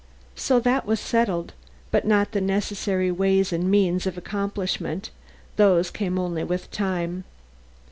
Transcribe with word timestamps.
So 0.35 0.59
that 0.61 0.87
was 0.87 0.99
settled, 0.99 1.53
but 1.91 2.07
not 2.07 2.31
the 2.31 2.41
necessary 2.41 3.11
ways 3.11 3.53
and 3.53 3.69
means 3.69 4.07
of 4.07 4.17
accomplishment; 4.17 5.11
those 5.57 5.91
came 5.91 6.17
only 6.17 6.43
with 6.43 6.71
time. 6.71 7.23